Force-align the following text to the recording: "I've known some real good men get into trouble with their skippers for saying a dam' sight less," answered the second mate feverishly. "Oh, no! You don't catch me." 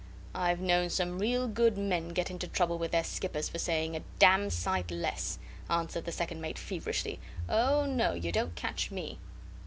"I've 0.33 0.59
known 0.59 0.89
some 0.89 1.19
real 1.19 1.47
good 1.47 1.77
men 1.77 2.07
get 2.09 2.31
into 2.31 2.47
trouble 2.47 2.79
with 2.79 2.89
their 2.89 3.03
skippers 3.03 3.49
for 3.49 3.59
saying 3.59 3.95
a 3.95 3.99
dam' 4.17 4.49
sight 4.49 4.89
less," 4.89 5.37
answered 5.69 6.05
the 6.05 6.11
second 6.11 6.41
mate 6.41 6.57
feverishly. 6.57 7.19
"Oh, 7.47 7.85
no! 7.85 8.13
You 8.13 8.31
don't 8.31 8.55
catch 8.55 8.89
me." 8.89 9.19